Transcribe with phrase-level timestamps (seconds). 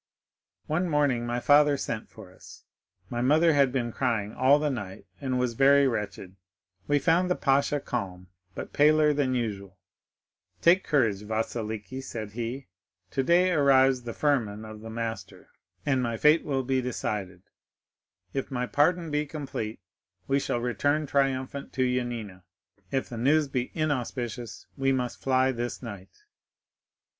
[0.65, 2.63] "One morning my father sent for us;
[3.11, 6.35] my mother had been crying all the night, and was very wretched;
[6.87, 8.25] we found the pasha calm,
[8.55, 9.77] but paler than usual.
[10.59, 12.65] 'Take courage, Vasiliki,' said he;
[13.11, 15.49] 'today arrives the firman of the master,
[15.85, 17.43] and my fate will be decided.
[18.33, 19.81] If my pardon be complete,
[20.27, 22.41] we shall return triumphant to Yanina;
[22.89, 26.23] if the news be inauspicious, we must fly this night.